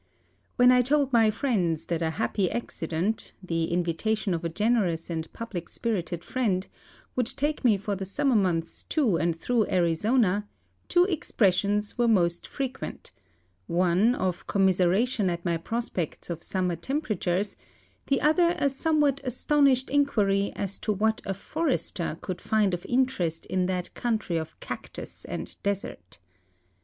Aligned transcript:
When 0.55 0.71
I 0.71 0.81
told 0.81 1.13
my 1.13 1.29
friends 1.29 1.85
that 1.85 2.01
a 2.01 2.09
happy 2.17 2.49
accident— 2.49 3.33
tiie 3.45 3.69
invitation 3.69 4.33
of 4.33 4.43
a 4.43 4.49
generous 4.49 5.11
and 5.11 5.31
public 5.31 5.69
spirited 5.69 6.23
friend— 6.23 6.67
would 7.15 7.27
take 7.27 7.63
me 7.63 7.77
for 7.77 7.95
tlie 7.95 8.07
summer 8.07 8.35
months 8.35 8.81
to 8.89 9.17
and 9.17 9.39
through 9.39 9.67
Arizona, 9.67 10.47
two 10.87 11.05
exjiressions 11.05 11.99
were 11.99 12.07
most 12.07 12.47
frequent: 12.47 13.11
one 13.67 14.15
of 14.15 14.47
commiseration 14.47 15.29
at 15.29 15.45
my 15.45 15.57
prospects 15.57 16.31
of 16.31 16.41
sum 16.41 16.69
mer 16.69 16.75
temperatures, 16.77 17.55
the 18.07 18.21
other 18.21 18.55
a 18.57 18.71
somewhat 18.71 19.21
astonished 19.23 19.91
inquiry 19.91 20.51
as 20.55 20.79
to 20.79 20.91
what 20.91 21.21
a 21.27 21.35
forester 21.35 22.17
could 22.21 22.41
find 22.41 22.73
of 22.73 22.87
interest 22.87 23.45
in 23.45 23.67
that 23.67 23.93
country 23.93 24.37
of 24.37 24.59
cactus 24.59 25.25
and 25.25 25.57
desert. 25.61 26.17